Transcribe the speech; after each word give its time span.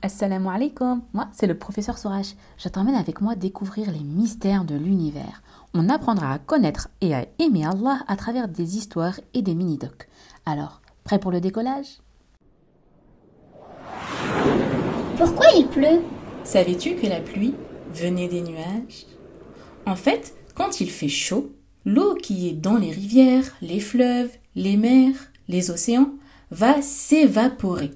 Assalamu 0.00 0.48
alaikum, 0.48 1.02
moi 1.12 1.26
c'est 1.32 1.48
le 1.48 1.58
professeur 1.58 1.98
Sorash. 1.98 2.36
Je 2.56 2.68
t'emmène 2.68 2.94
avec 2.94 3.20
moi 3.20 3.34
découvrir 3.34 3.90
les 3.90 4.04
mystères 4.04 4.64
de 4.64 4.76
l'univers. 4.76 5.42
On 5.74 5.88
apprendra 5.88 6.32
à 6.32 6.38
connaître 6.38 6.88
et 7.00 7.16
à 7.16 7.26
aimer 7.40 7.64
Allah 7.64 7.98
à 8.06 8.14
travers 8.14 8.46
des 8.46 8.76
histoires 8.76 9.18
et 9.34 9.42
des 9.42 9.56
mini-docs. 9.56 10.08
Alors, 10.46 10.82
prêt 11.02 11.18
pour 11.18 11.32
le 11.32 11.40
décollage? 11.40 11.98
Pourquoi 15.16 15.46
il 15.56 15.66
pleut? 15.66 16.00
Savais-tu 16.44 16.94
que 16.94 17.08
la 17.08 17.20
pluie 17.20 17.54
venait 17.92 18.28
des 18.28 18.42
nuages? 18.42 19.06
En 19.84 19.96
fait, 19.96 20.32
quand 20.54 20.80
il 20.80 20.90
fait 20.90 21.08
chaud, 21.08 21.50
l'eau 21.84 22.14
qui 22.14 22.48
est 22.48 22.52
dans 22.52 22.76
les 22.76 22.92
rivières, 22.92 23.56
les 23.62 23.80
fleuves, 23.80 24.30
les 24.54 24.76
mers, 24.76 25.16
les 25.48 25.72
océans 25.72 26.10
va 26.52 26.80
s'évaporer. 26.82 27.90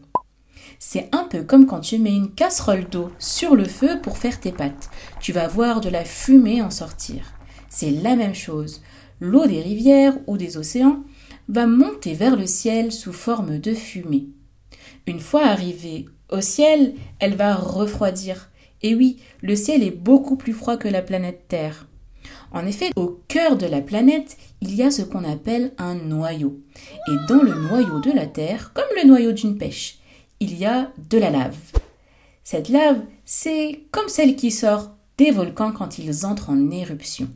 C'est 0.85 1.09
un 1.13 1.29
peu 1.31 1.45
comme 1.45 1.67
quand 1.67 1.79
tu 1.79 2.01
mets 2.01 2.17
une 2.17 2.33
casserole 2.33 2.89
d'eau 2.89 3.13
sur 3.21 3.55
le 3.55 3.67
feu 3.67 4.01
pour 4.03 4.19
faire 4.19 4.41
tes 4.41 4.51
pâtes. 4.51 4.91
Tu 5.21 5.33
vas 5.33 5.47
voir 5.47 5.81
de 5.81 5.89
la 5.89 6.05
fumée 6.05 6.61
en 6.61 6.71
sortir. 6.71 7.35
C'est 7.69 7.93
la 7.93 8.17
même 8.17 8.35
chose. 8.35 8.83
L'eau 9.21 9.47
des 9.47 9.63
rivières 9.63 10.19
ou 10.27 10.37
des 10.37 10.57
océans 10.57 11.05
va 11.49 11.69
monter 11.69 12.15
vers 12.15 12.35
le 12.35 12.47
ciel 12.47 12.91
sous 12.91 13.13
forme 13.13 13.61
de 13.61 13.75
fumée. 13.75 14.27
Une 15.07 15.21
fois 15.21 15.47
arrivée 15.47 16.07
au 16.33 16.41
ciel, 16.41 16.95
elle 17.21 17.37
va 17.37 17.55
refroidir. 17.55 18.51
Et 18.83 18.97
oui, 18.97 19.19
le 19.41 19.55
ciel 19.55 19.85
est 19.85 19.93
beaucoup 19.93 20.35
plus 20.35 20.53
froid 20.53 20.79
que 20.79 20.89
la 20.89 21.01
planète 21.01 21.45
Terre. 21.47 21.87
En 22.51 22.67
effet, 22.67 22.91
au 22.97 23.21
cœur 23.29 23.57
de 23.57 23.67
la 23.67 23.83
planète, 23.83 24.37
il 24.61 24.75
y 24.75 24.83
a 24.83 24.91
ce 24.91 25.03
qu'on 25.03 25.23
appelle 25.23 25.75
un 25.79 25.95
noyau. 25.95 26.61
Et 27.07 27.17
dans 27.29 27.41
le 27.41 27.55
noyau 27.55 28.01
de 28.01 28.11
la 28.11 28.27
Terre, 28.27 28.73
comme 28.75 28.85
le 29.01 29.07
noyau 29.07 29.31
d'une 29.31 29.57
pêche, 29.57 30.02
il 30.43 30.59
y 30.59 30.67
a 30.67 30.91
de 31.09 31.19
la 31.19 31.31
lave. 31.31 31.57
Cette 32.43 32.69
lave, 32.69 33.01
c'est 33.25 33.85
comme 33.93 34.09
celle 34.09 34.35
qui 34.35 34.51
sort 34.51 34.91
des 35.17 35.31
volcans 35.31 35.71
quand 35.71 36.01
ils 36.01 36.27
entrent 36.27 36.51
en 36.51 36.71
éruption. 36.71 37.29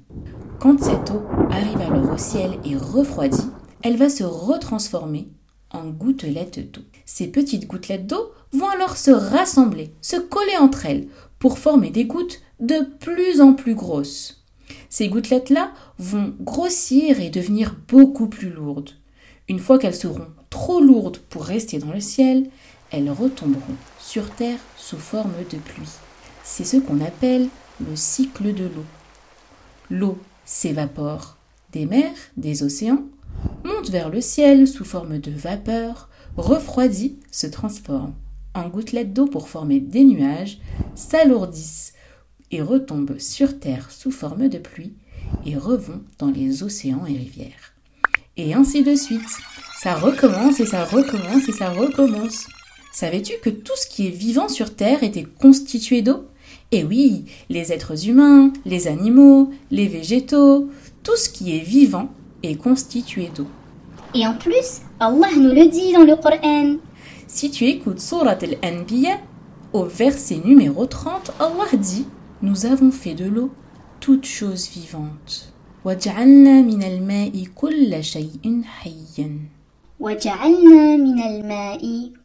Quand 0.58 0.82
cette 0.82 1.10
eau 1.10 1.22
arrive 1.50 1.80
alors 1.80 2.12
au 2.12 2.18
ciel 2.18 2.58
et 2.64 2.74
refroidit, 2.74 3.48
elle 3.82 3.96
va 3.96 4.08
se 4.08 4.24
retransformer 4.24 5.28
en 5.70 5.84
gouttelettes 5.90 6.72
d'eau. 6.72 6.82
Ces 7.04 7.28
petites 7.28 7.68
gouttelettes 7.68 8.08
d'eau 8.08 8.32
vont 8.52 8.68
alors 8.68 8.96
se 8.96 9.12
rassembler, 9.12 9.92
se 10.00 10.16
coller 10.16 10.56
entre 10.58 10.86
elles 10.86 11.06
pour 11.38 11.58
former 11.58 11.90
des 11.90 12.06
gouttes 12.06 12.40
de 12.58 12.80
plus 12.98 13.40
en 13.40 13.52
plus 13.52 13.76
grosses. 13.76 14.42
Ces 14.88 15.08
gouttelettes-là 15.08 15.70
vont 16.00 16.34
grossir 16.40 17.20
et 17.20 17.30
devenir 17.30 17.76
beaucoup 17.86 18.26
plus 18.26 18.50
lourdes. 18.50 18.90
Une 19.48 19.60
fois 19.60 19.78
qu'elles 19.78 19.94
seront 19.94 20.26
trop 20.50 20.80
lourdes 20.80 21.18
pour 21.18 21.44
rester 21.44 21.78
dans 21.78 21.92
le 21.92 22.00
ciel, 22.00 22.48
elles 22.96 23.10
retomberont 23.10 23.76
sur 24.00 24.30
Terre 24.30 24.58
sous 24.76 24.98
forme 24.98 25.34
de 25.50 25.58
pluie. 25.58 25.88
C'est 26.42 26.64
ce 26.64 26.78
qu'on 26.78 27.00
appelle 27.00 27.48
le 27.80 27.94
cycle 27.94 28.54
de 28.54 28.64
l'eau. 28.64 28.86
L'eau 29.90 30.18
s'évapore 30.44 31.36
des 31.72 31.84
mers, 31.84 32.16
des 32.36 32.62
océans, 32.62 33.04
monte 33.64 33.90
vers 33.90 34.08
le 34.08 34.20
ciel 34.20 34.66
sous 34.66 34.84
forme 34.84 35.18
de 35.18 35.30
vapeur, 35.30 36.08
refroidit, 36.36 37.18
se 37.30 37.46
transforme 37.46 38.14
en 38.54 38.68
gouttelettes 38.68 39.12
d'eau 39.12 39.26
pour 39.26 39.48
former 39.48 39.80
des 39.80 40.04
nuages, 40.04 40.58
s'alourdissent 40.94 41.92
et 42.50 42.62
retombent 42.62 43.18
sur 43.18 43.60
Terre 43.60 43.90
sous 43.90 44.10
forme 44.10 44.48
de 44.48 44.58
pluie 44.58 44.94
et 45.44 45.56
revont 45.56 46.02
dans 46.18 46.30
les 46.30 46.62
océans 46.62 47.04
et 47.04 47.18
rivières. 47.18 47.74
Et 48.38 48.54
ainsi 48.54 48.82
de 48.82 48.94
suite. 48.94 49.20
Ça 49.82 49.94
recommence 49.94 50.60
et 50.60 50.66
ça 50.66 50.84
recommence 50.84 51.48
et 51.48 51.52
ça 51.52 51.70
recommence. 51.70 52.46
Savais-tu 52.95 53.33
que 53.41 53.49
tout 53.49 53.75
ce 53.75 53.87
qui 53.87 54.07
est 54.07 54.11
vivant 54.11 54.47
sur 54.47 54.75
Terre 54.75 55.03
était 55.03 55.23
constitué 55.23 56.01
d'eau 56.01 56.25
Eh 56.71 56.83
oui, 56.83 57.25
les 57.49 57.71
êtres 57.71 58.07
humains, 58.07 58.51
les 58.65 58.87
animaux, 58.87 59.51
les 59.71 59.87
végétaux, 59.87 60.69
tout 61.03 61.15
ce 61.15 61.29
qui 61.29 61.55
est 61.55 61.63
vivant 61.63 62.09
est 62.43 62.55
constitué 62.55 63.29
d'eau. 63.35 63.47
Et 64.13 64.27
en 64.27 64.33
plus, 64.33 64.81
Allah 64.99 65.29
nous 65.37 65.53
le 65.53 65.69
dit 65.69 65.93
dans 65.93 66.03
le 66.03 66.15
Coran. 66.15 66.75
Si 67.27 67.49
tu 67.49 67.65
écoutes 67.65 68.01
Surat 68.01 68.37
al-Anbiya, 68.41 69.19
au 69.73 69.85
verset 69.85 70.41
numéro 70.43 70.85
30, 70.85 71.31
Allah 71.39 71.77
dit 71.77 72.05
Nous 72.41 72.65
avons 72.65 72.91
fait 72.91 73.13
de 73.13 73.25
l'eau 73.25 73.51
toute 74.01 74.25
chose 74.25 74.69
vivante. 74.69 75.53
وَجَعَلْنَا 75.85 76.61
مِنَ 76.61 76.83
الْمَاءِ 76.83 77.31
كُلَّ 77.55 78.03
شَيْءٍ 78.03 78.61
حَيٍّ 78.63 79.31
وَجَعَلْنَا 79.99 80.97
مِنَ 80.97 81.19
الْمَاءِ 81.19 81.81
كُلَّ 81.81 81.81
شَيْءٍ 81.81 81.81
حَيٍّ 81.81 82.24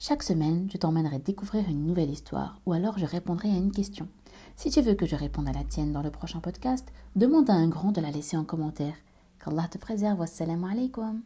chaque 0.00 0.22
semaine, 0.22 0.68
je 0.72 0.78
t'emmènerai 0.78 1.18
découvrir 1.18 1.68
une 1.68 1.84
nouvelle 1.86 2.10
histoire 2.10 2.58
ou 2.64 2.72
alors 2.72 2.98
je 2.98 3.04
répondrai 3.04 3.50
à 3.50 3.56
une 3.56 3.72
question. 3.72 4.08
Si 4.56 4.70
tu 4.70 4.80
veux 4.80 4.94
que 4.94 5.04
je 5.04 5.16
réponde 5.16 5.48
à 5.48 5.52
la 5.52 5.64
tienne 5.64 5.92
dans 5.92 6.02
le 6.02 6.10
prochain 6.10 6.40
podcast, 6.40 6.88
demande 7.14 7.50
à 7.50 7.54
un 7.54 7.68
grand 7.68 7.92
de 7.92 8.00
la 8.00 8.10
laisser 8.10 8.38
en 8.38 8.44
commentaire. 8.44 8.94
Qu'Allah 9.44 9.68
te 9.70 9.76
préserve. 9.76 10.20
Wassalamu 10.20 10.70
alaikum. 10.70 11.20